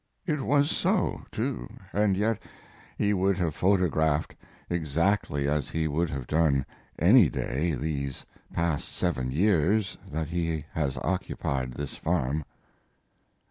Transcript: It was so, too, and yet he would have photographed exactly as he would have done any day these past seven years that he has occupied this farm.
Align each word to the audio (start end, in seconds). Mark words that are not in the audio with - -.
It 0.25 0.41
was 0.43 0.71
so, 0.71 1.21
too, 1.31 1.69
and 1.93 2.17
yet 2.17 2.39
he 2.97 3.13
would 3.13 3.37
have 3.37 3.53
photographed 3.53 4.33
exactly 4.67 5.47
as 5.47 5.69
he 5.69 5.87
would 5.87 6.09
have 6.09 6.25
done 6.25 6.65
any 6.97 7.29
day 7.29 7.75
these 7.75 8.25
past 8.51 8.89
seven 8.89 9.29
years 9.29 9.99
that 10.11 10.29
he 10.29 10.65
has 10.71 10.97
occupied 11.03 11.73
this 11.73 11.97
farm. 11.97 12.45